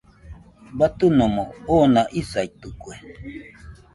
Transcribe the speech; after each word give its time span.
Batɨnomo 0.77 1.43
oona 1.73 2.01
isaitɨkue. 2.19 2.95